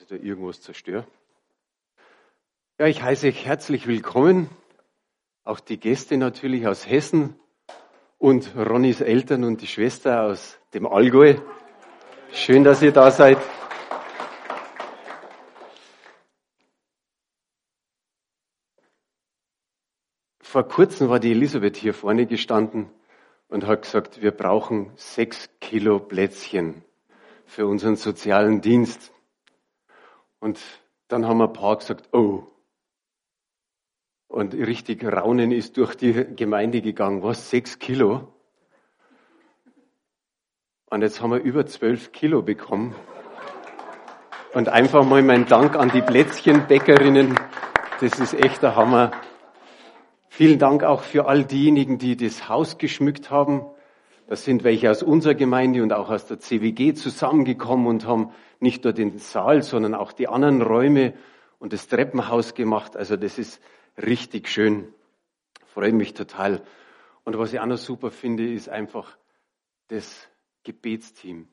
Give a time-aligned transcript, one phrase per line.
[0.00, 1.06] Dass ich da irgendwas zerstöre.
[2.78, 4.48] Ja, ich heiße euch herzlich willkommen.
[5.44, 7.38] Auch die Gäste natürlich aus Hessen
[8.16, 11.34] und Ronnys Eltern und die Schwester aus dem Allgäu.
[12.32, 13.36] Schön, dass ihr da seid.
[20.40, 22.88] Vor kurzem war die Elisabeth hier vorne gestanden
[23.48, 26.84] und hat gesagt, wir brauchen sechs Kilo Plätzchen
[27.44, 29.12] für unseren sozialen Dienst.
[30.40, 30.58] Und
[31.08, 32.44] dann haben ein paar gesagt, oh.
[34.26, 37.22] Und richtig Raunen ist durch die Gemeinde gegangen.
[37.22, 37.50] Was?
[37.50, 38.32] Sechs Kilo?
[40.86, 42.94] Und jetzt haben wir über zwölf Kilo bekommen.
[44.54, 47.38] Und einfach mal mein Dank an die Plätzchenbäckerinnen.
[48.00, 49.12] Das ist echt der Hammer.
[50.28, 53.64] Vielen Dank auch für all diejenigen, die das Haus geschmückt haben.
[54.30, 58.30] Das sind welche aus unserer Gemeinde und auch aus der CWG zusammengekommen und haben
[58.60, 61.14] nicht nur den Saal, sondern auch die anderen Räume
[61.58, 62.96] und das Treppenhaus gemacht.
[62.96, 63.60] Also das ist
[64.00, 64.94] richtig schön.
[65.66, 66.62] Freue mich total.
[67.24, 69.18] Und was ich auch noch super finde, ist einfach
[69.88, 70.28] das
[70.62, 71.48] Gebetsteam.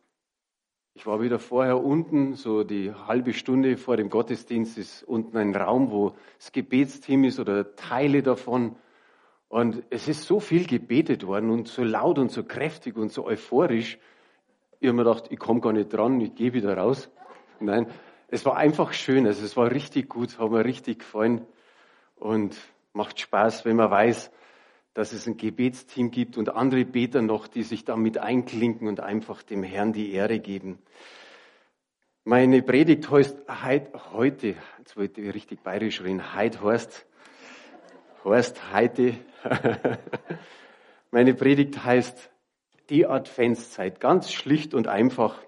[0.94, 5.56] Ich war wieder vorher unten, so die halbe Stunde vor dem Gottesdienst ist unten ein
[5.56, 8.76] Raum, wo das Gebetsteam ist oder Teile davon.
[9.50, 13.26] Und es ist so viel gebetet worden und so laut und so kräftig und so
[13.26, 13.98] euphorisch.
[14.80, 17.10] Ich habe mir gedacht, ich komme gar nicht dran, ich gehe wieder raus.
[17.60, 17.88] Nein,
[18.28, 21.46] es war einfach schön, also es war richtig gut, hat mir richtig gefallen
[22.16, 22.58] und
[22.94, 24.32] macht Spaß, wenn man weiß,
[24.94, 29.44] dass es ein Gebetsteam gibt und andere Beter noch, die sich damit einklinken und einfach
[29.44, 30.80] dem Herrn die Ehre geben.
[32.24, 33.38] Meine Predigt heißt
[34.12, 37.06] heute, jetzt wollte ich richtig bayerisch reden, heute heißt,
[38.26, 39.14] heißt heute,
[41.12, 42.30] meine Predigt heißt
[42.90, 45.40] die Adventszeit, ganz schlicht und einfach.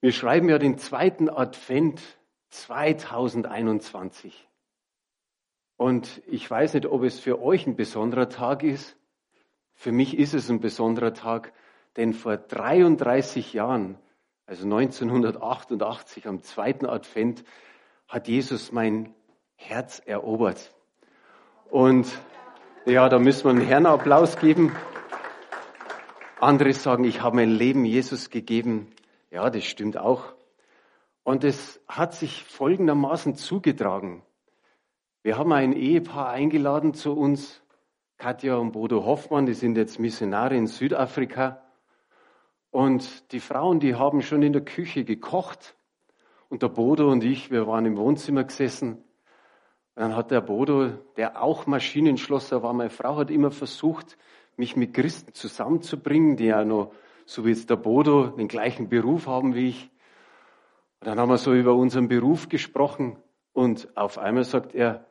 [0.00, 2.00] Wir schreiben ja den zweiten Advent
[2.50, 4.46] 2021.
[5.76, 8.96] Und ich weiß nicht, ob es für euch ein besonderer Tag ist.
[9.74, 11.52] Für mich ist es ein besonderer Tag,
[11.96, 13.98] denn vor 33 Jahren,
[14.46, 17.44] also 1988 am zweiten Advent,
[18.08, 19.14] hat Jesus mein
[19.56, 20.74] Herz erobert.
[21.70, 22.06] Und
[22.86, 24.74] ja, da müssen wir einen Herrn Applaus geben.
[26.38, 28.92] Andere sagen, ich habe mein Leben Jesus gegeben.
[29.32, 30.34] Ja, das stimmt auch.
[31.24, 34.22] Und es hat sich folgendermaßen zugetragen.
[35.24, 37.60] Wir haben ein Ehepaar eingeladen zu uns,
[38.18, 41.62] Katja und Bodo Hoffmann, die sind jetzt Missionare in Südafrika.
[42.70, 45.74] Und die Frauen, die haben schon in der Küche gekocht.
[46.48, 49.02] Und der Bodo und ich, wir waren im Wohnzimmer gesessen.
[49.96, 54.18] Und dann hat der Bodo, der auch Maschinenschlosser war, meine Frau hat immer versucht,
[54.58, 56.92] mich mit Christen zusammenzubringen, die ja noch,
[57.24, 59.90] so wie jetzt der Bodo, den gleichen Beruf haben wie ich.
[61.00, 63.16] Und dann haben wir so über unseren Beruf gesprochen.
[63.54, 65.06] Und auf einmal sagt er,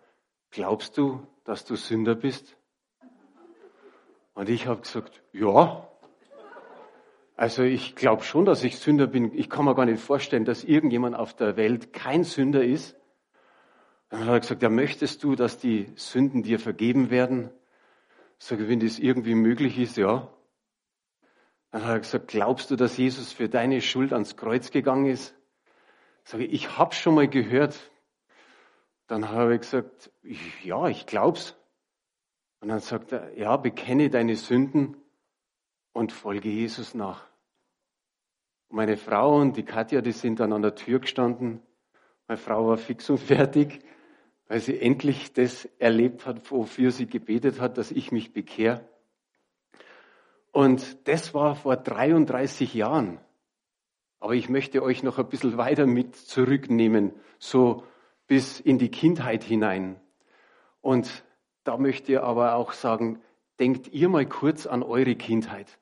[0.51, 2.55] glaubst du, dass du Sünder bist?
[4.35, 5.87] Und ich habe gesagt, ja.
[7.35, 9.33] Also ich glaube schon, dass ich Sünder bin.
[9.33, 12.95] Ich kann mir gar nicht vorstellen, dass irgendjemand auf der Welt kein Sünder ist.
[14.09, 17.49] Dann hat er gesagt, ja, möchtest du, dass die Sünden dir vergeben werden?
[18.37, 20.31] Sage, wenn das irgendwie möglich ist, ja.
[21.71, 25.35] Dann hat er gesagt, glaubst du, dass Jesus für deine Schuld ans Kreuz gegangen ist?
[26.23, 27.91] Sage, ich habe schon mal gehört,
[29.07, 30.11] dann habe ich gesagt,
[30.63, 31.55] ja, ich glaub's.
[32.59, 34.97] Und dann sagt er, ja, bekenne deine Sünden
[35.93, 37.27] und folge Jesus nach.
[38.69, 41.61] Meine Frau und die Katja, die sind dann an der Tür gestanden.
[42.27, 43.79] Meine Frau war fix und fertig,
[44.47, 48.87] weil sie endlich das erlebt hat, wofür sie gebetet hat, dass ich mich bekehre.
[50.51, 53.19] Und das war vor 33 Jahren.
[54.19, 57.83] Aber ich möchte euch noch ein bisschen weiter mit zurücknehmen, so
[58.27, 59.99] bis in die Kindheit hinein.
[60.81, 61.23] Und
[61.63, 63.21] da möchte ich aber auch sagen,
[63.59, 65.77] denkt ihr mal kurz an eure Kindheit.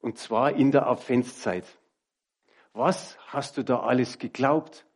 [0.00, 1.64] Und zwar in der Adventszeit.
[2.72, 4.86] Was hast du da alles geglaubt?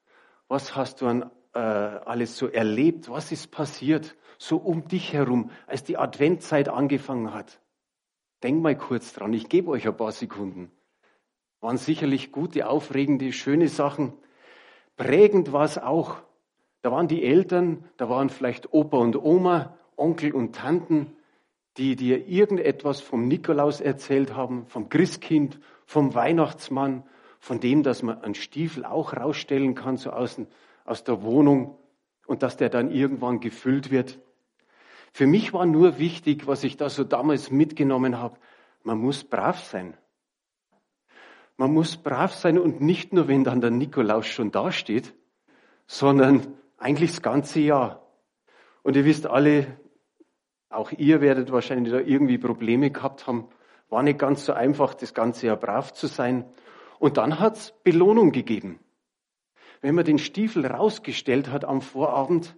[0.48, 3.08] Was hast du an, äh, alles so erlebt?
[3.08, 7.60] Was ist passiert so um dich herum, als die Adventzeit angefangen hat?
[8.42, 9.32] Denk mal kurz dran.
[9.32, 10.70] Ich gebe euch ein paar Sekunden.
[11.60, 14.12] Waren sicherlich gute, aufregende, schöne Sachen.
[14.96, 16.18] Prägend war es auch,
[16.82, 21.16] da waren die Eltern, da waren vielleicht Opa und Oma, Onkel und Tanten,
[21.78, 27.04] die dir irgendetwas vom Nikolaus erzählt haben, vom Christkind, vom Weihnachtsmann,
[27.44, 30.46] von dem, dass man einen Stiefel auch rausstellen kann, so außen
[30.86, 31.76] aus der Wohnung
[32.26, 34.18] und dass der dann irgendwann gefüllt wird.
[35.12, 38.38] Für mich war nur wichtig, was ich da so damals mitgenommen habe,
[38.82, 39.94] man muss brav sein.
[41.58, 45.12] man muss brav sein und nicht nur, wenn dann der Nikolaus schon dasteht,
[45.86, 46.46] sondern
[46.78, 48.06] eigentlich das ganze Jahr.
[48.82, 49.66] Und ihr wisst alle,
[50.70, 53.48] auch ihr werdet wahrscheinlich da irgendwie Probleme gehabt haben.
[53.90, 56.46] War nicht ganz so einfach, das ganze Jahr brav zu sein.
[57.04, 58.80] Und dann hat's Belohnung gegeben.
[59.82, 62.56] Wenn man den Stiefel rausgestellt hat am Vorabend,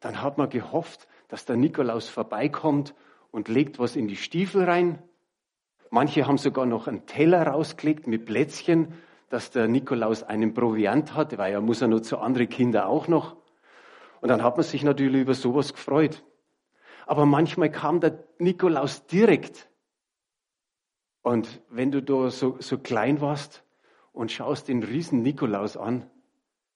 [0.00, 2.92] dann hat man gehofft, dass der Nikolaus vorbeikommt
[3.30, 5.00] und legt was in die Stiefel rein.
[5.90, 8.94] Manche haben sogar noch einen Teller rausgelegt mit Plätzchen,
[9.28, 13.06] dass der Nikolaus einen Proviant hat, weil er muss ja nur zu andere Kinder auch
[13.06, 13.36] noch.
[14.20, 16.24] Und dann hat man sich natürlich über sowas gefreut.
[17.06, 19.68] Aber manchmal kam der Nikolaus direkt.
[21.22, 23.62] Und wenn du da so, so klein warst
[24.18, 26.04] und schaust den riesen Nikolaus an,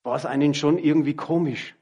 [0.05, 1.75] war es einen schon irgendwie komisch.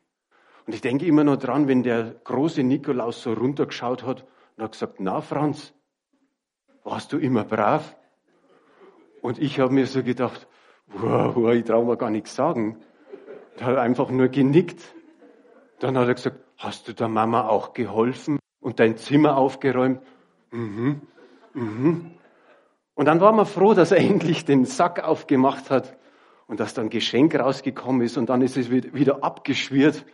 [0.66, 4.24] Und ich denke immer noch dran, wenn der große Nikolaus so runtergeschaut hat
[4.56, 5.74] und hat gesagt, na Franz,
[6.82, 7.94] warst du immer brav?
[9.20, 10.48] Und ich habe mir so gedacht,
[10.86, 12.78] wow, wow, ich traue mir gar nichts sagen.
[13.58, 14.80] Er hat einfach nur genickt.
[15.78, 20.00] Dann hat er gesagt, hast du der Mama auch geholfen und dein Zimmer aufgeräumt?
[20.52, 21.02] Mhm,
[21.52, 22.12] mhm.
[22.94, 25.96] Und dann war man froh, dass er endlich den Sack aufgemacht hat
[26.46, 30.04] und dass dann Geschenk rausgekommen ist und dann ist es wieder abgeschwirrt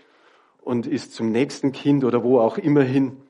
[0.61, 3.23] und ist zum nächsten Kind oder wo auch immer hin.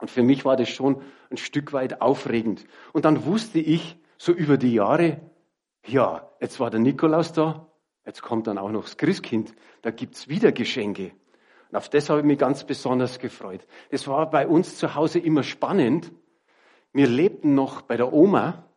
[0.00, 2.64] Und für mich war das schon ein Stück weit aufregend.
[2.92, 5.20] Und dann wusste ich so über die Jahre,
[5.84, 7.66] ja, jetzt war der Nikolaus da,
[8.06, 11.12] jetzt kommt dann auch noch das Christkind, da gibt's wieder Geschenke.
[11.70, 13.66] Und auf das habe ich mich ganz besonders gefreut.
[13.90, 16.12] Das war bei uns zu Hause immer spannend.
[16.92, 18.67] Wir lebten noch bei der Oma,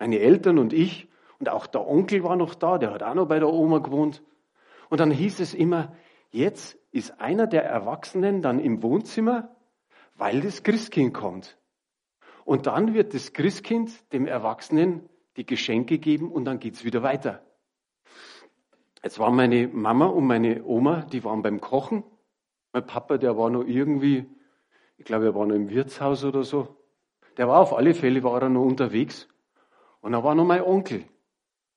[0.00, 1.08] meine Eltern und ich,
[1.38, 4.22] und auch der Onkel war noch da, der hat auch noch bei der Oma gewohnt.
[4.88, 5.94] Und dann hieß es immer,
[6.30, 9.54] jetzt ist einer der Erwachsenen dann im Wohnzimmer,
[10.16, 11.56] weil das Christkind kommt.
[12.44, 17.42] Und dann wird das Christkind dem Erwachsenen die Geschenke geben und dann geht's wieder weiter.
[19.02, 22.04] Jetzt waren meine Mama und meine Oma, die waren beim Kochen.
[22.72, 24.26] Mein Papa, der war noch irgendwie,
[24.96, 26.76] ich glaube, er war noch im Wirtshaus oder so.
[27.36, 29.28] Der war auf alle Fälle, war er noch unterwegs.
[30.00, 31.04] Und da war noch mein Onkel.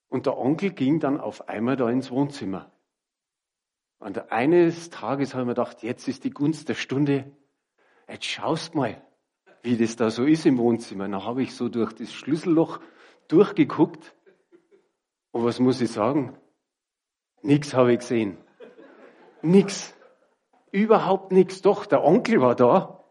[0.08, 2.70] Und der Onkel ging dann auf einmal da ins Wohnzimmer.
[3.98, 7.30] Und eines Tages habe ich mir gedacht, jetzt ist die Gunst der Stunde.
[8.08, 9.02] Jetzt schaust mal,
[9.62, 11.08] wie das da so ist im Wohnzimmer.
[11.08, 12.80] Dann habe ich so durch das Schlüsselloch
[13.28, 14.14] durchgeguckt.
[15.30, 16.36] Und was muss ich sagen?
[17.42, 18.38] Nichts habe ich gesehen.
[19.42, 19.94] Nix.
[20.70, 21.62] Überhaupt nichts.
[21.62, 23.04] Doch, der Onkel war da,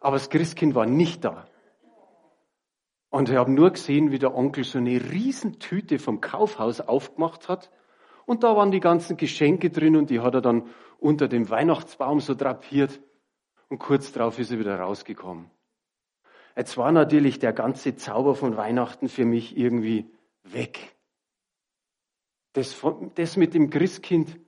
[0.00, 1.46] aber das Christkind war nicht da.
[3.10, 7.70] Und ich habe nur gesehen, wie der Onkel so eine Riesentüte vom Kaufhaus aufgemacht hat.
[8.24, 10.68] Und da waren die ganzen Geschenke drin und die hat er dann
[10.98, 13.00] unter dem Weihnachtsbaum so drapiert.
[13.68, 15.50] Und kurz darauf ist er wieder rausgekommen.
[16.56, 20.10] Jetzt war natürlich der ganze Zauber von Weihnachten für mich irgendwie
[20.44, 20.96] weg.
[22.52, 22.80] Das,
[23.14, 24.38] das mit dem Christkind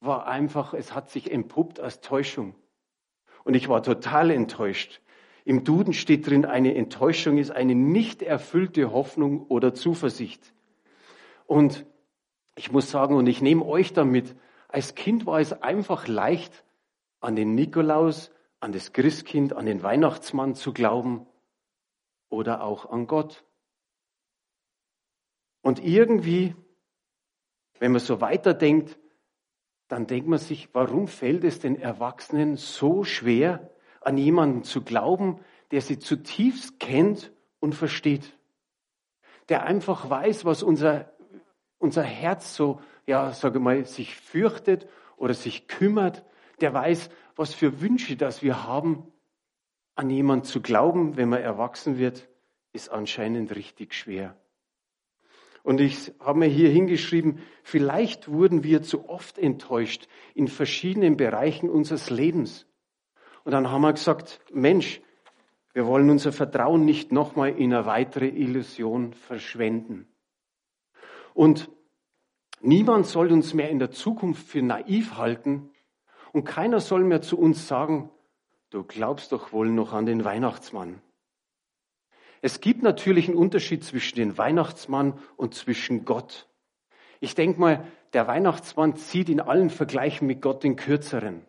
[0.00, 2.54] war einfach, es hat sich entpuppt als Täuschung.
[3.44, 5.00] Und ich war total enttäuscht.
[5.44, 10.54] Im Duden steht drin, eine Enttäuschung ist eine nicht erfüllte Hoffnung oder Zuversicht.
[11.46, 11.84] Und
[12.54, 14.36] ich muss sagen, und ich nehme euch damit,
[14.68, 16.64] als Kind war es einfach leicht,
[17.20, 21.26] an den Nikolaus, an das Christkind, an den Weihnachtsmann zu glauben
[22.28, 23.44] oder auch an Gott.
[25.62, 26.56] Und irgendwie,
[27.78, 28.98] wenn man so weiterdenkt,
[29.88, 33.70] dann denkt man sich, warum fällt es den Erwachsenen so schwer,
[34.04, 35.40] an jemanden zu glauben,
[35.70, 38.36] der sie zutiefst kennt und versteht?
[39.48, 41.12] Der einfach weiß, was unser,
[41.78, 46.24] unser Herz so, ja, sage mal, sich fürchtet oder sich kümmert,
[46.60, 49.12] der weiß, was für Wünsche das wir haben
[49.94, 52.28] an jemand zu glauben, wenn man erwachsen wird,
[52.72, 54.36] ist anscheinend richtig schwer.
[55.62, 61.70] Und ich habe mir hier hingeschrieben, vielleicht wurden wir zu oft enttäuscht in verschiedenen Bereichen
[61.70, 62.66] unseres Lebens.
[63.44, 65.00] Und dann haben wir gesagt, Mensch,
[65.72, 70.06] wir wollen unser Vertrauen nicht nochmal in eine weitere Illusion verschwenden.
[71.34, 71.70] Und
[72.60, 75.70] niemand soll uns mehr in der Zukunft für naiv halten
[76.32, 78.10] und keiner soll mehr zu uns sagen,
[78.72, 81.02] Du glaubst doch wohl noch an den Weihnachtsmann.
[82.40, 86.48] Es gibt natürlich einen Unterschied zwischen dem Weihnachtsmann und zwischen Gott.
[87.20, 91.44] Ich denke mal, der Weihnachtsmann zieht in allen Vergleichen mit Gott den kürzeren,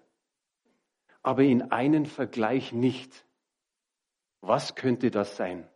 [1.24, 3.26] aber in einen Vergleich nicht.
[4.42, 5.68] Was könnte das sein?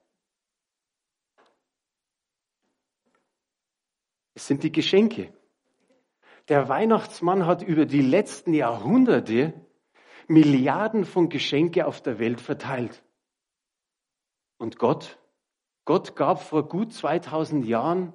[4.36, 5.34] Es sind die Geschenke.
[6.50, 9.54] Der Weihnachtsmann hat über die letzten Jahrhunderte
[10.28, 13.02] Milliarden von Geschenke auf der Welt verteilt.
[14.58, 15.18] Und Gott,
[15.86, 18.14] Gott gab vor gut 2000 Jahren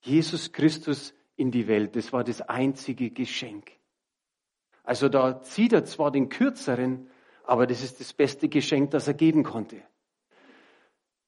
[0.00, 1.96] Jesus Christus in die Welt.
[1.96, 3.72] Das war das einzige Geschenk.
[4.86, 7.10] Also da zieht er zwar den kürzeren,
[7.44, 9.82] aber das ist das beste Geschenk, das er geben konnte.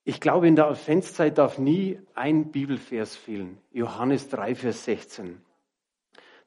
[0.04, 3.58] Ich glaube, in der Adventszeit darf nie ein Bibelvers fehlen.
[3.72, 5.42] Johannes 3, Vers 16.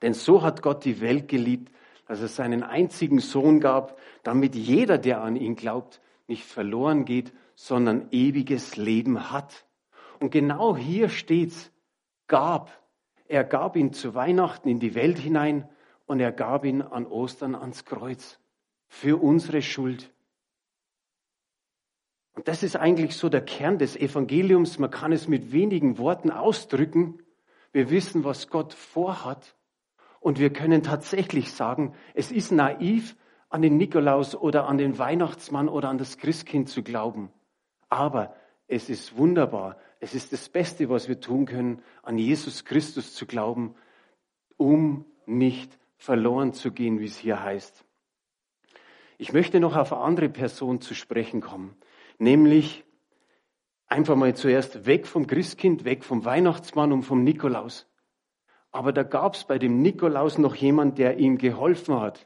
[0.02, 1.72] Denn so hat Gott die Welt geliebt,
[2.08, 7.34] dass er seinen einzigen Sohn gab, damit jeder, der an ihn glaubt, nicht verloren geht,
[7.56, 9.66] sondern ewiges Leben hat.
[10.20, 11.72] Und genau hier steht's,
[12.28, 12.72] gab.
[13.28, 15.68] Er gab ihn zu Weihnachten in die Welt hinein
[16.12, 18.38] und er gab ihn an Ostern ans Kreuz
[18.90, 20.12] für unsere Schuld.
[22.34, 24.78] Und das ist eigentlich so der Kern des Evangeliums.
[24.78, 27.24] Man kann es mit wenigen Worten ausdrücken.
[27.72, 29.56] Wir wissen, was Gott vorhat.
[30.20, 33.16] Und wir können tatsächlich sagen, es ist naiv,
[33.48, 37.32] an den Nikolaus oder an den Weihnachtsmann oder an das Christkind zu glauben.
[37.88, 38.36] Aber
[38.68, 39.78] es ist wunderbar.
[40.02, 43.76] Es ist das Beste, was wir tun können, an Jesus Christus zu glauben,
[44.58, 47.86] um nicht verloren zu gehen, wie es hier heißt.
[49.18, 51.76] Ich möchte noch auf eine andere Person zu sprechen kommen
[52.22, 52.86] nämlich
[53.88, 57.88] einfach mal zuerst weg vom Christkind, weg vom Weihnachtsmann und vom Nikolaus.
[58.72, 62.26] Aber da gab es bei dem Nikolaus noch jemand, der ihm geholfen hat.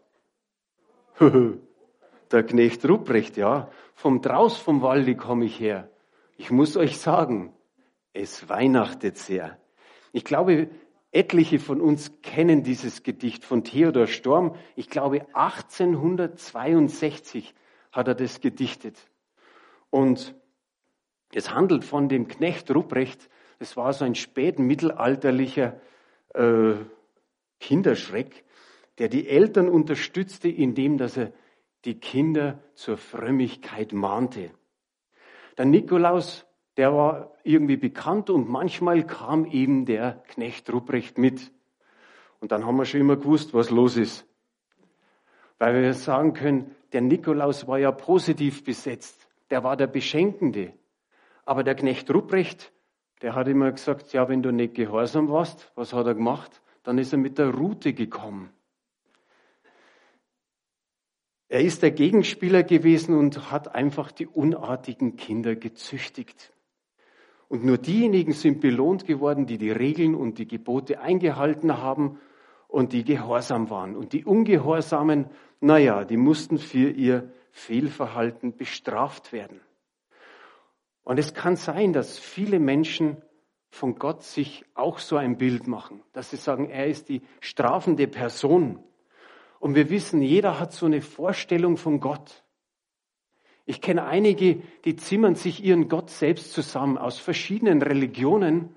[1.19, 3.71] der Knecht Ruprecht, ja.
[3.95, 5.89] Vom Draus vom Walde komme ich her.
[6.37, 7.53] Ich muss euch sagen,
[8.13, 9.57] es weihnachtet sehr.
[10.11, 10.69] Ich glaube,
[11.11, 14.55] etliche von uns kennen dieses Gedicht von Theodor Storm.
[14.75, 17.53] Ich glaube, 1862
[17.91, 19.07] hat er das gedichtet.
[19.89, 20.35] Und
[21.33, 23.29] es handelt von dem Knecht Ruprecht.
[23.59, 25.79] Es war so ein spätmittelalterlicher
[26.33, 26.73] äh,
[27.59, 28.43] Kinderschreck,
[28.97, 31.31] der die Eltern unterstützte, indem dass er
[31.85, 34.51] die Kinder zur Frömmigkeit mahnte.
[35.57, 36.45] Der Nikolaus,
[36.77, 41.51] der war irgendwie bekannt und manchmal kam eben der Knecht Ruprecht mit.
[42.39, 44.27] Und dann haben wir schon immer gewusst, was los ist.
[45.57, 50.73] Weil wir sagen können, der Nikolaus war ja positiv besetzt der war der Beschenkende.
[51.45, 52.71] Aber der Knecht Ruprecht,
[53.21, 56.61] der hat immer gesagt, ja, wenn du nicht gehorsam warst, was hat er gemacht?
[56.83, 58.49] Dann ist er mit der Rute gekommen.
[61.47, 66.51] Er ist der Gegenspieler gewesen und hat einfach die unartigen Kinder gezüchtigt.
[67.47, 72.19] Und nur diejenigen sind belohnt geworden, die die Regeln und die Gebote eingehalten haben
[72.67, 73.95] und die gehorsam waren.
[73.95, 75.27] Und die Ungehorsamen,
[75.61, 79.61] naja, die mussten für ihr Fehlverhalten bestraft werden.
[81.03, 83.17] Und es kann sein, dass viele Menschen
[83.69, 88.07] von Gott sich auch so ein Bild machen, dass sie sagen, er ist die strafende
[88.07, 88.79] Person.
[89.59, 92.44] Und wir wissen, jeder hat so eine Vorstellung von Gott.
[93.65, 98.75] Ich kenne einige, die zimmern sich ihren Gott selbst zusammen aus verschiedenen Religionen.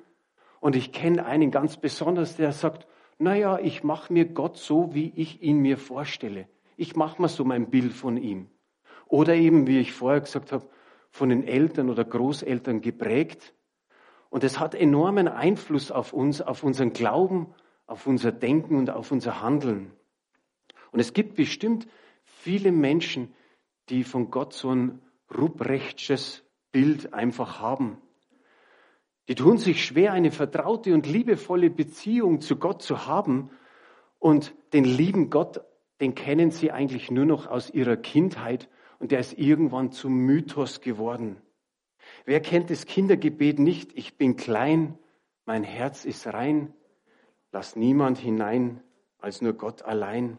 [0.60, 2.86] Und ich kenne einen ganz besonders, der sagt,
[3.18, 6.48] naja, ich mache mir Gott so, wie ich ihn mir vorstelle.
[6.76, 8.48] Ich mache mir so mein Bild von ihm.
[9.06, 10.66] Oder eben, wie ich vorher gesagt habe,
[11.10, 13.54] von den Eltern oder Großeltern geprägt.
[14.30, 17.54] Und es hat enormen Einfluss auf uns, auf unseren Glauben,
[17.86, 19.90] auf unser Denken und auf unser Handeln.
[20.92, 21.88] Und es gibt bestimmt
[22.24, 23.34] viele Menschen,
[23.90, 25.00] die von Gott so ein
[25.36, 28.00] ruprechtsches Bild einfach haben.
[29.28, 33.50] Die tun sich schwer, eine vertraute und liebevolle Beziehung zu Gott zu haben.
[34.18, 35.60] Und den lieben Gott,
[36.00, 38.68] den kennen sie eigentlich nur noch aus ihrer Kindheit
[38.98, 41.40] und der ist irgendwann zum Mythos geworden.
[42.24, 43.92] Wer kennt das Kindergebet nicht?
[43.96, 44.98] Ich bin klein,
[45.44, 46.72] mein Herz ist rein,
[47.52, 48.82] lass niemand hinein
[49.18, 50.38] als nur Gott allein.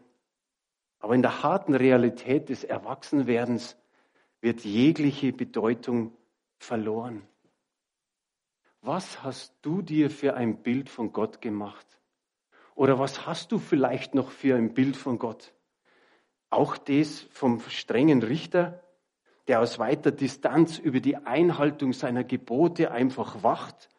[1.00, 3.76] Aber in der harten Realität des Erwachsenwerdens
[4.40, 6.16] wird jegliche Bedeutung
[6.58, 7.26] verloren.
[8.82, 11.86] Was hast du dir für ein Bild von Gott gemacht?
[12.74, 15.52] Oder was hast du vielleicht noch für ein Bild von Gott?
[16.48, 18.82] Auch das vom strengen Richter,
[19.48, 23.90] der aus weiter Distanz über die Einhaltung seiner Gebote einfach wacht,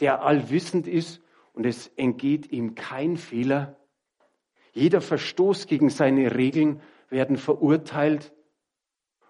[0.00, 1.22] der allwissend ist
[1.54, 3.77] und es entgeht ihm kein Fehler.
[4.72, 8.32] Jeder Verstoß gegen seine Regeln werden verurteilt.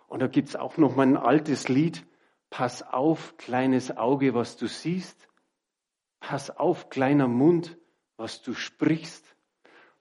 [0.07, 2.07] Und da gibt's auch noch mal ein altes Lied.
[2.51, 5.29] Pass auf, kleines Auge, was du siehst.
[6.21, 7.77] Pass auf, kleiner Mund,
[8.17, 9.37] was du sprichst.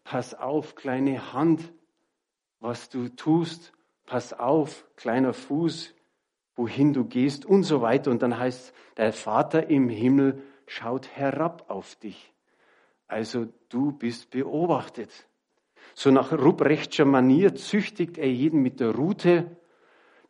[0.04, 1.74] Pass auf, kleine Hand,
[2.60, 3.74] was du tust,
[4.06, 5.94] pass auf, kleiner Fuß,
[6.56, 8.12] wohin du gehst und so weiter.
[8.12, 12.34] Und dann heißt, der Vater im Himmel schaut herab auf dich.
[13.08, 15.28] Also du bist beobachtet.
[15.96, 19.58] So nach Ruprechtscher Manier züchtigt er jeden mit der Rute,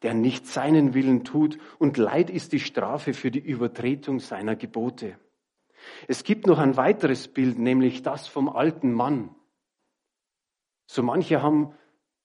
[0.03, 5.17] der nicht seinen Willen tut, und Leid ist die Strafe für die Übertretung seiner Gebote.
[6.07, 9.35] Es gibt noch ein weiteres Bild, nämlich das vom alten Mann.
[10.85, 11.73] So manche haben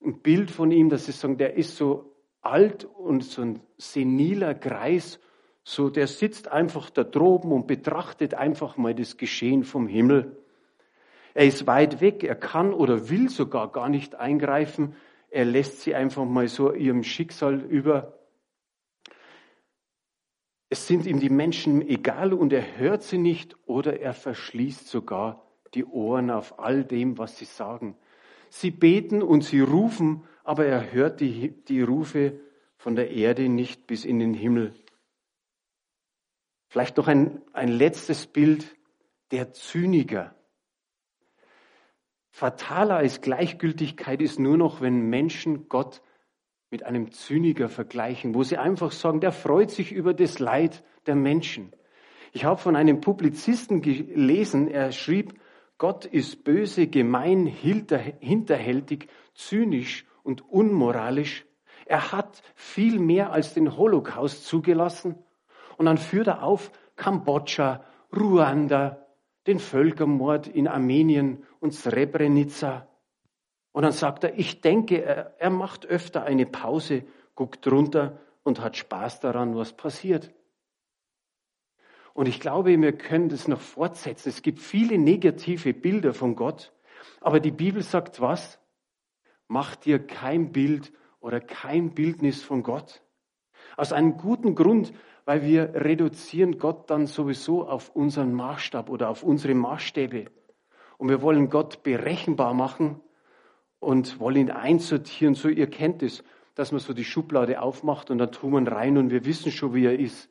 [0.04, 4.54] ein Bild von ihm, dass sie sagen, der ist so alt und so ein seniler
[4.54, 5.20] Greis,
[5.64, 10.41] so der sitzt einfach da droben und betrachtet einfach mal das Geschehen vom Himmel.
[11.34, 14.94] Er ist weit weg, er kann oder will sogar gar nicht eingreifen.
[15.30, 18.18] Er lässt sie einfach mal so ihrem Schicksal über.
[20.68, 25.46] Es sind ihm die Menschen egal und er hört sie nicht oder er verschließt sogar
[25.74, 27.96] die Ohren auf all dem, was sie sagen.
[28.50, 32.38] Sie beten und sie rufen, aber er hört die, die Rufe
[32.76, 34.74] von der Erde nicht bis in den Himmel.
[36.68, 38.76] Vielleicht noch ein, ein letztes Bild,
[39.30, 40.34] der Zyniker.
[42.34, 46.00] Fataler als Gleichgültigkeit ist nur noch, wenn Menschen Gott
[46.70, 51.14] mit einem Zyniker vergleichen, wo sie einfach sagen, der freut sich über das Leid der
[51.14, 51.72] Menschen.
[52.32, 55.34] Ich habe von einem Publizisten gelesen, er schrieb,
[55.76, 61.44] Gott ist böse, gemein, hinterhältig, zynisch und unmoralisch.
[61.84, 65.16] Er hat viel mehr als den Holocaust zugelassen.
[65.76, 67.84] Und dann führt er auf Kambodscha,
[68.16, 69.06] Ruanda,
[69.46, 72.88] den Völkermord in Armenien und Srebrenica.
[73.70, 77.04] Und dann sagt er, ich denke, er, er macht öfter eine Pause,
[77.36, 80.34] guckt runter und hat Spaß daran, was passiert.
[82.14, 84.28] Und ich glaube, wir können das noch fortsetzen.
[84.28, 86.72] Es gibt viele negative Bilder von Gott,
[87.20, 88.58] aber die Bibel sagt was?
[89.46, 93.02] Mach dir kein Bild oder kein Bildnis von Gott.
[93.76, 94.92] Aus einem guten Grund,
[95.24, 100.26] weil wir reduzieren Gott dann sowieso auf unseren Maßstab oder auf unsere Maßstäbe.
[101.02, 103.00] Und wir wollen Gott berechenbar machen
[103.80, 105.34] und wollen ihn einsortieren.
[105.34, 106.22] So, ihr kennt es,
[106.54, 109.74] dass man so die Schublade aufmacht und dann tut man rein und wir wissen schon,
[109.74, 110.30] wie er ist.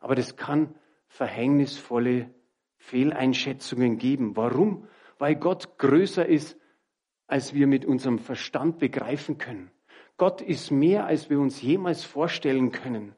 [0.00, 0.72] Aber das kann
[1.08, 2.30] verhängnisvolle
[2.76, 4.36] Fehleinschätzungen geben.
[4.36, 4.86] Warum?
[5.18, 6.56] Weil Gott größer ist,
[7.26, 9.72] als wir mit unserem Verstand begreifen können.
[10.16, 13.16] Gott ist mehr, als wir uns jemals vorstellen können.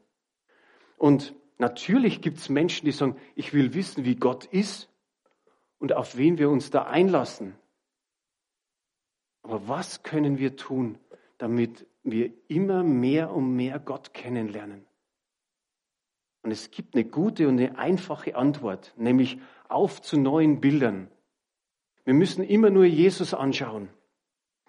[0.97, 4.91] Und natürlich gibt es Menschen, die sagen, ich will wissen, wie Gott ist
[5.79, 7.55] und auf wen wir uns da einlassen.
[9.43, 10.99] Aber was können wir tun,
[11.39, 14.85] damit wir immer mehr und mehr Gott kennenlernen?
[16.43, 21.11] Und es gibt eine gute und eine einfache Antwort, nämlich auf zu neuen Bildern.
[22.05, 23.89] Wir müssen immer nur Jesus anschauen.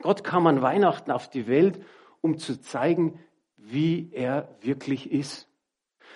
[0.02, 1.80] Gott kam an Weihnachten auf die Welt,
[2.22, 3.20] um zu zeigen,
[3.56, 5.48] wie er wirklich ist.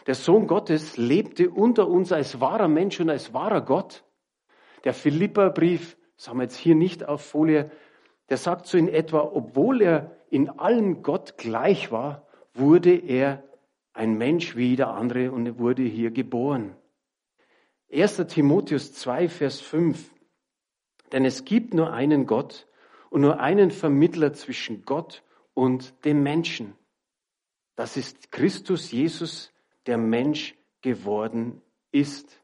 [0.07, 4.03] Der Sohn Gottes lebte unter uns als wahrer Mensch und als wahrer Gott.
[4.83, 7.71] Der Philipperbrief, das haben wir jetzt hier nicht auf Folie,
[8.29, 13.43] der sagt so in etwa, obwohl er in allem Gott gleich war, wurde er
[13.93, 16.75] ein Mensch wie jeder andere und er wurde hier geboren.
[17.91, 18.25] 1.
[18.27, 20.13] Timotheus 2, Vers 5.
[21.11, 22.67] Denn es gibt nur einen Gott
[23.09, 26.75] und nur einen Vermittler zwischen Gott und dem Menschen.
[27.75, 29.51] Das ist Christus Jesus,
[29.87, 32.40] der Mensch geworden ist.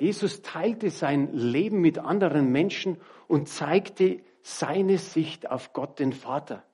[0.00, 6.64] Jesus teilte sein Leben mit anderen Menschen und zeigte seine Sicht auf Gott den Vater.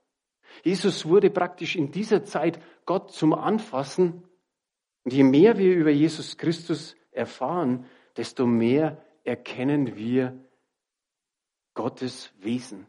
[0.63, 4.23] Jesus wurde praktisch in dieser Zeit Gott zum Anfassen.
[5.05, 10.39] Und je mehr wir über Jesus Christus erfahren, desto mehr erkennen wir
[11.75, 12.87] Gottes Wesen.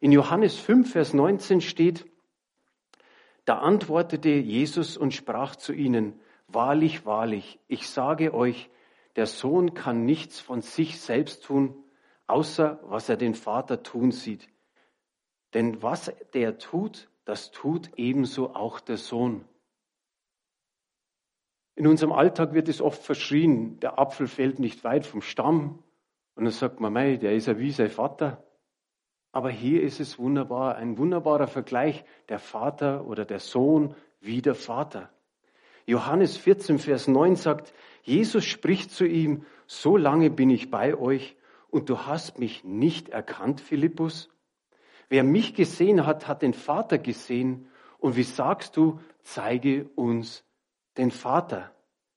[0.00, 2.06] In Johannes 5, Vers 19 steht,
[3.44, 8.70] da antwortete Jesus und sprach zu ihnen, Wahrlich, wahrlich, ich sage euch,
[9.18, 11.74] der Sohn kann nichts von sich selbst tun,
[12.28, 14.48] außer was er den Vater tun sieht.
[15.54, 19.44] Denn was der tut, das tut ebenso auch der Sohn.
[21.74, 25.82] In unserem Alltag wird es oft verschrien, der Apfel fällt nicht weit vom Stamm.
[26.36, 28.46] Und dann sagt man, mei, der ist ja wie sein Vater.
[29.32, 34.54] Aber hier ist es wunderbar, ein wunderbarer Vergleich, der Vater oder der Sohn wie der
[34.54, 35.10] Vater.
[35.88, 37.72] Johannes 14, Vers 9 sagt,
[38.08, 41.36] Jesus spricht zu ihm, so lange bin ich bei euch
[41.68, 44.30] und du hast mich nicht erkannt, Philippus?
[45.10, 47.68] Wer mich gesehen hat, hat den Vater gesehen.
[47.98, 50.42] Und wie sagst du, zeige uns
[50.96, 51.70] den Vater?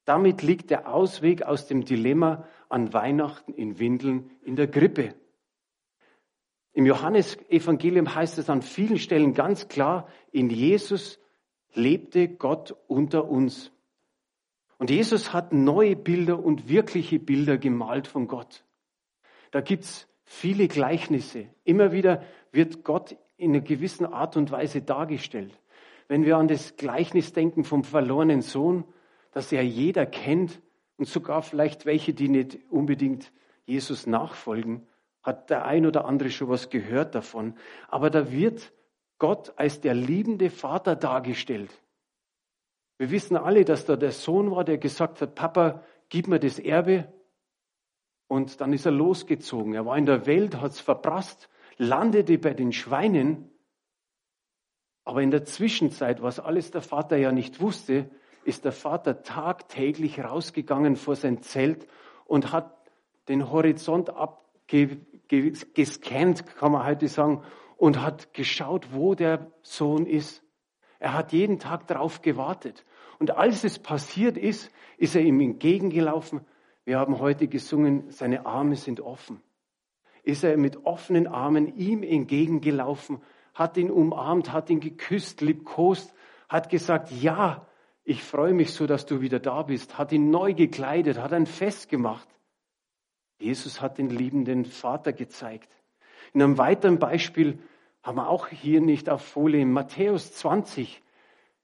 [0.06, 5.14] Damit liegt der Ausweg aus dem Dilemma an Weihnachten in Windeln in der Grippe.
[6.74, 11.20] Im Johannesevangelium heißt es an vielen Stellen ganz klar, in Jesus
[11.74, 13.72] lebte Gott unter uns.
[14.82, 18.66] Und Jesus hat neue Bilder und wirkliche Bilder gemalt von Gott.
[19.52, 21.50] Da gibt's viele Gleichnisse.
[21.64, 25.54] Immer wieder wird Gott in einer gewissen Art und Weise dargestellt.
[26.08, 28.84] Wenn wir an das Gleichnis denken vom verlorenen Sohn,
[29.34, 30.64] das ja jeder kennt,
[30.98, 33.32] und sogar vielleicht welche, die nicht unbedingt
[33.66, 34.88] Jesus nachfolgen,
[35.22, 37.54] hat der ein oder andere schon was gehört davon.
[37.88, 38.74] Aber da wird
[39.20, 41.70] Gott als der liebende Vater dargestellt.
[43.02, 46.60] Wir wissen alle, dass da der Sohn war, der gesagt hat, Papa, gib mir das
[46.60, 47.12] Erbe.
[48.28, 49.74] Und dann ist er losgezogen.
[49.74, 53.50] Er war in der Welt, hat es verprasst, landete bei den Schweinen.
[55.04, 58.08] Aber in der Zwischenzeit, was alles der Vater ja nicht wusste,
[58.46, 61.88] ist der Vater tagtäglich rausgegangen vor sein Zelt
[62.26, 62.72] und hat
[63.30, 67.44] den Horizont abgescannt, kann man heute sagen,
[67.78, 70.44] und hat geschaut, wo der Sohn ist.
[71.00, 72.86] Er hat jeden Tag darauf gewartet.
[73.22, 76.42] Und als es passiert ist, ist er ihm entgegengelaufen.
[76.86, 79.44] Wir haben heute gesungen, seine Arme sind offen.
[80.24, 83.22] Ist er mit offenen Armen ihm entgegengelaufen,
[83.54, 86.12] hat ihn umarmt, hat ihn geküsst, liebkost,
[86.50, 87.68] hat gesagt, ja,
[88.04, 91.46] ich freue mich so, dass du wieder da bist, hat ihn neu gekleidet, hat ein
[91.46, 92.28] Fest gemacht.
[93.38, 95.72] Jesus hat den liebenden Vater gezeigt.
[96.34, 97.60] In einem weiteren Beispiel
[98.02, 99.62] haben wir auch hier nicht auf Folie.
[99.62, 101.04] In Matthäus 20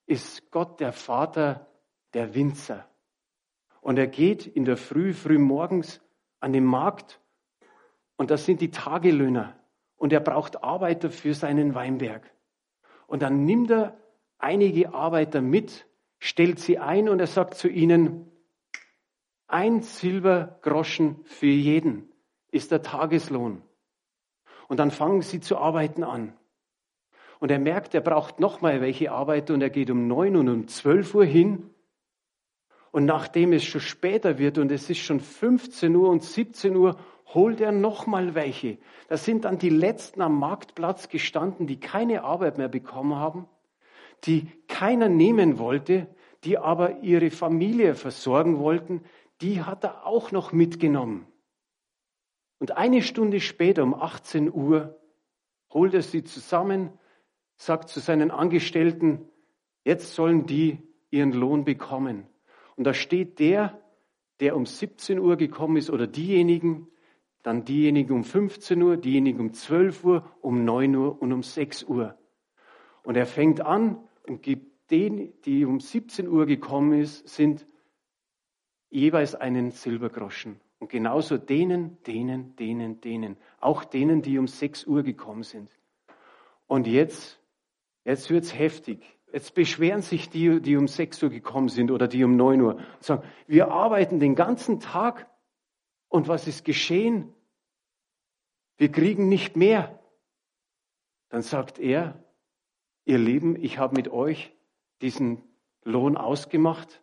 [0.07, 1.67] ist Gott der Vater
[2.15, 2.89] der Winzer.
[3.81, 6.01] Und er geht in der Früh, früh morgens
[6.39, 7.21] an den Markt
[8.15, 9.55] und das sind die Tagelöhner.
[9.95, 12.31] Und er braucht Arbeiter für seinen Weinberg.
[13.05, 13.97] Und dann nimmt er
[14.39, 15.87] einige Arbeiter mit
[16.19, 18.31] stellt sie ein und er sagt zu ihnen,
[19.47, 22.11] ein Silbergroschen für jeden
[22.51, 23.61] ist der Tageslohn.
[24.67, 26.37] Und dann fangen sie zu arbeiten an.
[27.39, 30.67] Und er merkt, er braucht nochmal welche Arbeiter und er geht um neun und um
[30.67, 31.69] zwölf Uhr hin.
[32.91, 36.97] Und nachdem es schon später wird und es ist schon 15 Uhr und 17 Uhr,
[37.33, 38.77] holt er nochmal welche.
[39.09, 43.47] Das sind dann die letzten am Marktplatz gestanden, die keine Arbeit mehr bekommen haben
[44.25, 46.07] die keiner nehmen wollte,
[46.43, 49.03] die aber ihre Familie versorgen wollten,
[49.41, 51.27] die hat er auch noch mitgenommen.
[52.59, 54.99] Und eine Stunde später, um 18 Uhr,
[55.71, 56.91] holt er sie zusammen,
[57.57, 59.27] sagt zu seinen Angestellten,
[59.83, 62.27] jetzt sollen die ihren Lohn bekommen.
[62.75, 63.81] Und da steht der,
[64.39, 66.87] der um 17 Uhr gekommen ist, oder diejenigen,
[67.43, 71.83] dann diejenigen um 15 Uhr, diejenigen um 12 Uhr, um 9 Uhr und um 6
[71.83, 72.17] Uhr.
[73.03, 77.65] Und er fängt an und gibt denen, die um 17 Uhr gekommen ist, sind
[78.89, 80.59] jeweils einen Silbergroschen.
[80.79, 83.37] Und genauso denen, denen, denen, denen.
[83.59, 85.71] Auch denen, die um 6 Uhr gekommen sind.
[86.67, 87.39] Und jetzt,
[88.07, 89.03] jetzt wird's heftig.
[89.31, 92.75] Jetzt beschweren sich die, die um 6 Uhr gekommen sind oder die um 9 Uhr
[92.75, 95.29] und sagen, wir arbeiten den ganzen Tag
[96.07, 97.33] und was ist geschehen?
[98.77, 99.99] Wir kriegen nicht mehr.
[101.29, 102.23] Dann sagt er,
[103.03, 104.55] ihr Lieben, ich habe mit euch
[105.01, 105.43] diesen
[105.83, 107.01] Lohn ausgemacht.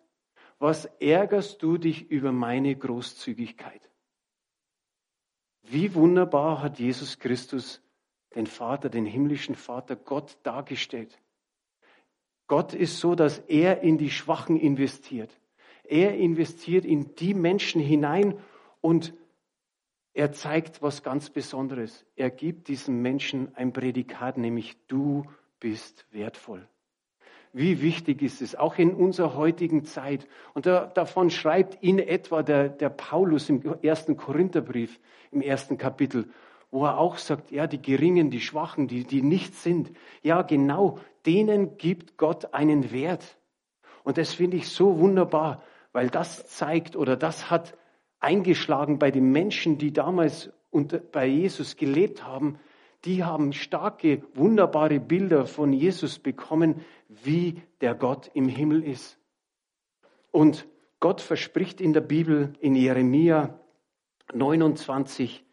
[0.58, 3.90] Was ärgerst du dich über meine Großzügigkeit?
[5.62, 7.83] Wie wunderbar hat Jesus Christus
[8.34, 11.18] den Vater, den himmlischen Vater, Gott dargestellt.
[12.46, 15.30] Gott ist so, dass er in die Schwachen investiert.
[15.84, 18.38] Er investiert in die Menschen hinein
[18.80, 19.14] und
[20.12, 22.06] er zeigt was ganz Besonderes.
[22.16, 25.24] Er gibt diesem Menschen ein Prädikat, nämlich du
[25.58, 26.68] bist wertvoll.
[27.52, 30.26] Wie wichtig ist es, auch in unserer heutigen Zeit.
[30.54, 34.98] Und da, davon schreibt in etwa der, der Paulus im ersten Korintherbrief,
[35.30, 36.28] im ersten Kapitel,
[36.74, 40.98] wo er auch sagt, ja, die Geringen, die Schwachen, die, die nichts sind, ja, genau,
[41.24, 43.38] denen gibt Gott einen Wert.
[44.02, 47.78] Und das finde ich so wunderbar, weil das zeigt oder das hat
[48.18, 52.58] eingeschlagen bei den Menschen, die damals unter, bei Jesus gelebt haben,
[53.04, 59.16] die haben starke, wunderbare Bilder von Jesus bekommen, wie der Gott im Himmel ist.
[60.32, 60.66] Und
[60.98, 63.60] Gott verspricht in der Bibel in Jeremia
[64.32, 65.44] 29,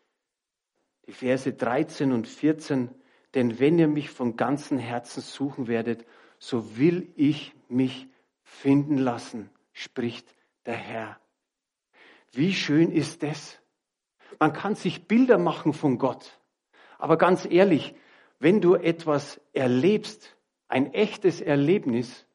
[1.12, 2.90] die Verse 13 und 14,
[3.34, 6.06] denn wenn ihr mich von ganzem Herzen suchen werdet,
[6.40, 8.08] so will ich mich
[8.44, 10.34] finden lassen, spricht
[10.66, 11.20] der Herr.
[12.32, 13.60] Wie schön ist das?
[14.40, 16.40] Man kann sich Bilder machen von Gott.
[16.98, 17.94] Aber ganz ehrlich,
[18.40, 20.38] wenn du etwas erlebst,
[20.70, 22.26] ein echtes Erlebnis,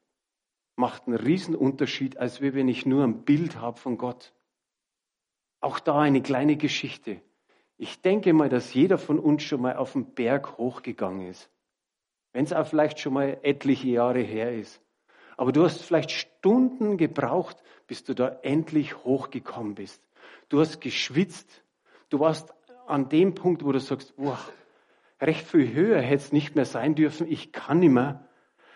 [0.75, 4.35] macht einen Riesenunterschied, als wenn ich nur ein Bild habe von Gott.
[5.61, 7.23] Auch da eine kleine Geschichte.
[7.79, 11.51] Ich denke mal, dass jeder von uns schon mal auf den Berg hochgegangen ist.
[12.33, 14.81] Wenn es auch vielleicht schon mal etliche Jahre her ist.
[15.37, 20.03] Aber du hast vielleicht Stunden gebraucht, bis du da endlich hochgekommen bist.
[20.49, 21.63] Du hast geschwitzt.
[22.09, 22.55] Du warst
[22.87, 24.39] an dem Punkt, wo du sagst, boah,
[25.21, 28.27] recht viel höher hätte es nicht mehr sein dürfen, ich kann nicht mehr.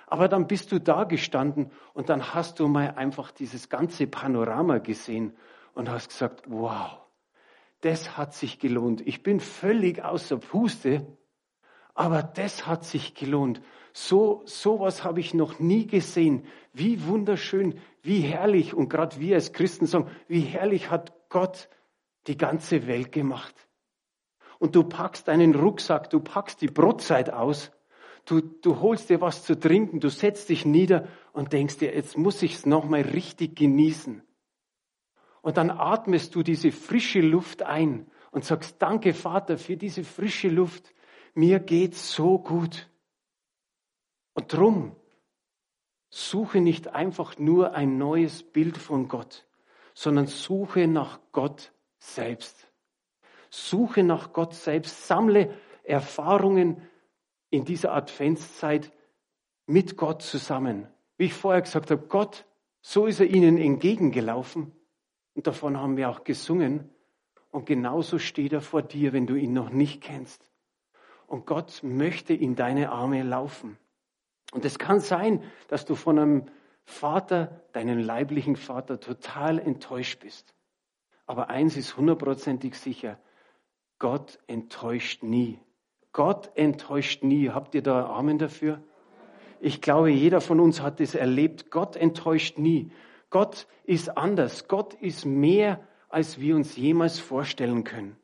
[0.06, 4.78] Aber dann bist du da gestanden und dann hast du mal einfach dieses ganze Panorama
[4.78, 5.36] gesehen
[5.74, 6.98] und hast gesagt, wow,
[7.80, 9.00] das hat sich gelohnt.
[9.06, 11.06] Ich bin völlig außer Puste,
[11.94, 13.60] aber das hat sich gelohnt.
[13.92, 16.44] So sowas habe ich noch nie gesehen.
[16.72, 21.68] Wie wunderschön, wie herrlich und gerade wir als Christen sagen, wie herrlich hat Gott
[22.26, 23.54] die ganze Welt gemacht.
[24.58, 27.72] Und du packst deinen Rucksack, du packst die Brotzeit aus,
[28.26, 32.18] du, du holst dir was zu trinken, du setzt dich nieder und denkst dir, jetzt
[32.18, 34.22] muss ich es nochmal richtig genießen.
[35.42, 40.48] Und dann atmest du diese frische Luft ein und sagst, danke Vater für diese frische
[40.48, 40.92] Luft.
[41.34, 42.88] Mir geht's so gut.
[44.34, 44.96] Und drum
[46.10, 49.46] suche nicht einfach nur ein neues Bild von Gott,
[49.94, 52.66] sondern suche nach Gott selbst.
[53.48, 56.82] Suche nach Gott selbst, sammle Erfahrungen
[57.50, 58.92] in dieser Adventszeit
[59.66, 60.86] mit Gott zusammen.
[61.16, 62.46] Wie ich vorher gesagt habe, Gott,
[62.80, 64.72] so ist er ihnen entgegengelaufen.
[65.40, 66.90] Und davon haben wir auch gesungen.
[67.50, 70.50] Und genauso steht er vor dir, wenn du ihn noch nicht kennst.
[71.26, 73.78] Und Gott möchte in deine Arme laufen.
[74.52, 76.46] Und es kann sein, dass du von einem
[76.84, 80.54] Vater, deinen leiblichen Vater, total enttäuscht bist.
[81.24, 83.18] Aber eins ist hundertprozentig sicher,
[83.98, 85.58] Gott enttäuscht nie.
[86.12, 87.48] Gott enttäuscht nie.
[87.48, 88.82] Habt ihr da Amen dafür?
[89.58, 91.70] Ich glaube, jeder von uns hat es erlebt.
[91.70, 92.92] Gott enttäuscht nie.
[93.30, 94.68] Gott ist anders.
[94.68, 98.16] Gott ist mehr, als wir uns jemals vorstellen können.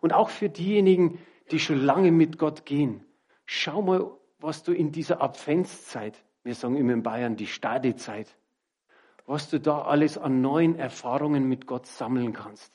[0.00, 1.18] Und auch für diejenigen,
[1.50, 3.04] die schon lange mit Gott gehen.
[3.44, 8.36] Schau mal, was du in dieser Adventszeit, wir sagen immer in Bayern die Stadezeit,
[9.26, 12.72] was du da alles an neuen Erfahrungen mit Gott sammeln kannst.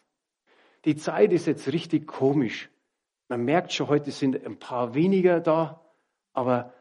[0.85, 2.69] Die Zeit ist jetzt richtig komisch.
[3.27, 5.85] Man merkt schon, heute sind ein paar weniger da,
[6.33, 6.73] aber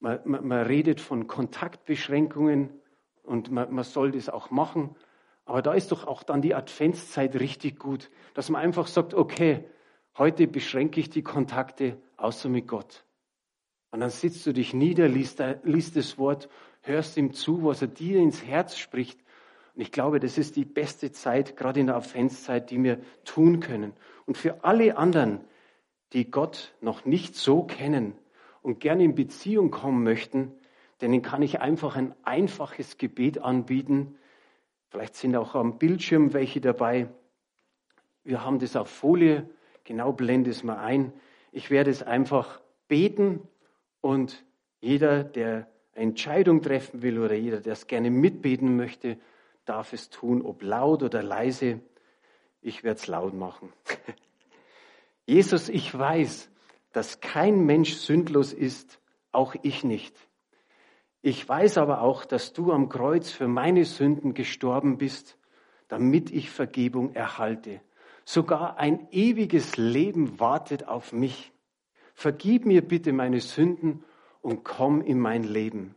[0.00, 2.80] man, man, man redet von Kontaktbeschränkungen
[3.24, 4.94] und man, man soll das auch machen.
[5.44, 9.64] Aber da ist doch auch dann die Adventszeit richtig gut, dass man einfach sagt, okay,
[10.16, 13.04] heute beschränke ich die Kontakte außer mit Gott.
[13.90, 16.48] Und dann sitzt du dich nieder, liest, liest das Wort,
[16.82, 19.20] hörst ihm zu, was er dir ins Herz spricht.
[19.74, 23.60] Und ich glaube, das ist die beste Zeit, gerade in der Adventszeit, die wir tun
[23.60, 23.92] können.
[24.26, 25.40] Und für alle anderen,
[26.12, 28.14] die Gott noch nicht so kennen
[28.62, 30.52] und gerne in Beziehung kommen möchten,
[31.00, 34.16] denen kann ich einfach ein einfaches Gebet anbieten.
[34.88, 37.08] Vielleicht sind auch am Bildschirm welche dabei.
[38.22, 39.48] Wir haben das auf Folie,
[39.84, 41.12] genau blende es mal ein.
[41.52, 43.46] Ich werde es einfach beten
[44.00, 44.44] und
[44.80, 49.18] jeder, der eine Entscheidung treffen will oder jeder, der es gerne mitbeten möchte,
[49.64, 51.80] darf es tun, ob laut oder leise.
[52.60, 53.72] Ich werde es laut machen.
[55.26, 56.50] Jesus, ich weiß,
[56.92, 59.00] dass kein Mensch sündlos ist,
[59.32, 60.14] auch ich nicht.
[61.26, 65.38] Ich weiß aber auch, dass du am Kreuz für meine Sünden gestorben bist,
[65.88, 67.80] damit ich Vergebung erhalte.
[68.26, 71.50] Sogar ein ewiges Leben wartet auf mich.
[72.12, 74.04] Vergib mir bitte meine Sünden
[74.42, 75.94] und komm in mein Leben.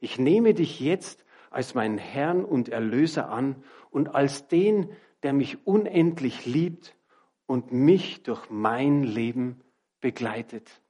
[0.00, 3.56] Ich nehme dich jetzt als meinen Herrn und Erlöser an
[3.90, 4.88] und als den,
[5.22, 6.96] der mich unendlich liebt
[7.44, 9.60] und mich durch mein Leben
[10.00, 10.80] begleitet.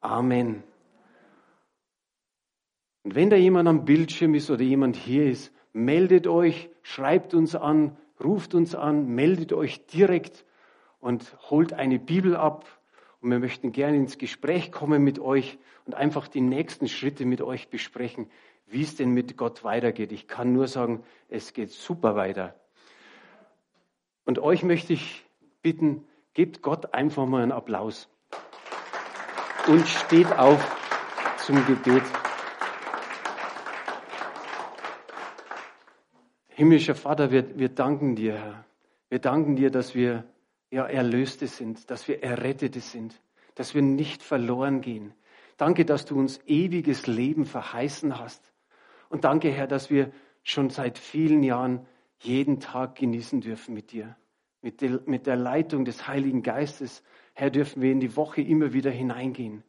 [0.00, 0.64] Amen.
[3.06, 7.54] Und wenn da jemand am Bildschirm ist oder jemand hier ist, meldet euch, schreibt uns
[7.54, 10.44] an, ruft uns an, meldet euch direkt
[10.98, 12.66] und holt eine Bibel ab
[13.20, 17.42] und wir möchten gerne ins Gespräch kommen mit euch und einfach die nächsten Schritte mit
[17.42, 18.28] euch besprechen,
[18.66, 20.10] wie es denn mit Gott weitergeht.
[20.10, 22.56] Ich kann nur sagen, es geht super weiter.
[24.24, 25.24] Und euch möchte ich
[25.62, 28.08] bitten, gebt Gott einfach mal einen Applaus
[29.68, 30.76] und steht auf
[31.38, 32.02] zum Gebet.
[36.56, 38.64] Himmlischer Vater, wir, wir danken dir, Herr.
[39.10, 40.24] Wir danken dir, dass wir
[40.70, 43.20] ja, Erlöste sind, dass wir Errettete sind,
[43.56, 45.12] dass wir nicht verloren gehen.
[45.58, 48.54] Danke, dass du uns ewiges Leben verheißen hast.
[49.10, 50.10] Und danke, Herr, dass wir
[50.44, 51.86] schon seit vielen Jahren
[52.20, 54.16] jeden Tag genießen dürfen mit dir.
[54.62, 57.02] Mit der, mit der Leitung des Heiligen Geistes,
[57.34, 59.62] Herr, dürfen wir in die Woche immer wieder hineingehen.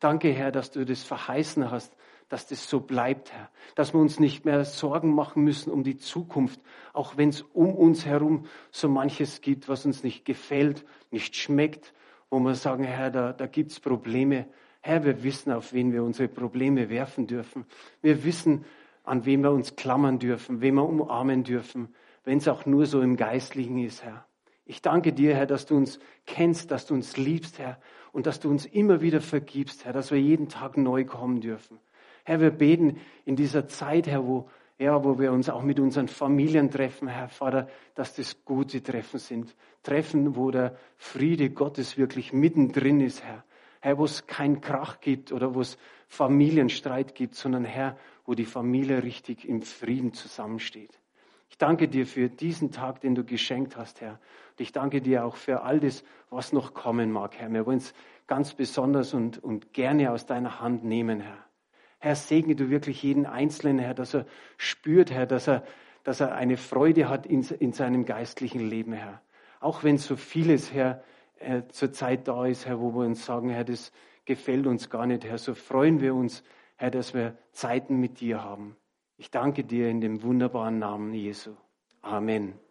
[0.00, 1.96] Danke, Herr, dass du das verheißen hast,
[2.28, 3.50] dass das so bleibt, Herr.
[3.74, 6.60] Dass wir uns nicht mehr Sorgen machen müssen um die Zukunft,
[6.92, 11.94] auch wenn es um uns herum so manches gibt, was uns nicht gefällt, nicht schmeckt,
[12.30, 14.46] wo wir sagen, Herr, da, da gibt es Probleme.
[14.80, 17.64] Herr, wir wissen, auf wen wir unsere Probleme werfen dürfen.
[18.02, 18.64] Wir wissen,
[19.04, 23.00] an wen wir uns klammern dürfen, wen wir umarmen dürfen, wenn es auch nur so
[23.00, 24.26] im Geistlichen ist, Herr.
[24.64, 27.78] Ich danke dir, Herr, dass du uns kennst, dass du uns liebst, Herr,
[28.12, 31.78] und dass du uns immer wieder vergibst, Herr, dass wir jeden Tag neu kommen dürfen.
[32.26, 36.08] Herr, wir beten in dieser Zeit, Herr, wo ja, wo wir uns auch mit unseren
[36.08, 39.56] Familien treffen, Herr Vater, dass das gute Treffen sind.
[39.82, 43.44] Treffen, wo der Friede Gottes wirklich mittendrin ist, Herr.
[43.80, 48.44] Herr, wo es keinen Krach gibt oder wo es Familienstreit gibt, sondern Herr, wo die
[48.44, 50.98] Familie richtig im Frieden zusammensteht.
[51.48, 54.18] Ich danke dir für diesen Tag, den du geschenkt hast, Herr.
[54.50, 57.50] Und ich danke dir auch für all das, was noch kommen mag, Herr.
[57.50, 57.94] Wir wollen es
[58.26, 61.45] ganz besonders und, und gerne aus deiner Hand nehmen, Herr.
[61.98, 65.64] Herr, segne du wirklich jeden Einzelnen, Herr, dass er spürt, Herr, dass er,
[66.04, 69.22] dass er eine Freude hat in, in seinem geistlichen Leben, Herr.
[69.60, 71.02] Auch wenn so vieles, Herr,
[71.38, 73.92] äh, zur Zeit da ist, Herr, wo wir uns sagen, Herr, das
[74.24, 76.42] gefällt uns gar nicht, Herr, so freuen wir uns,
[76.76, 78.76] Herr, dass wir Zeiten mit dir haben.
[79.16, 81.56] Ich danke dir in dem wunderbaren Namen Jesu.
[82.02, 82.65] Amen.